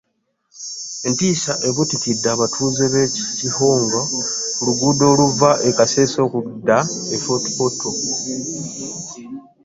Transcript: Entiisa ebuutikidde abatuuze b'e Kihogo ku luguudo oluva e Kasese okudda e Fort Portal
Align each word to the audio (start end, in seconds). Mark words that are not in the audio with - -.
Entiisa 1.07 1.53
ebuutikidde 1.67 2.27
abatuuze 2.35 2.85
b'e 2.93 3.03
Kihogo 3.37 3.99
ku 4.55 4.61
luguudo 4.67 5.03
oluva 5.11 5.49
e 5.67 5.69
Kasese 5.77 6.17
okudda 6.27 6.77
e 7.15 7.17
Fort 7.23 7.45
Portal 7.55 7.95